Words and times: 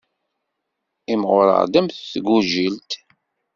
Imɣureɣ-d 1.13 1.73
am 1.79 1.87
tgujilt. 1.89 2.91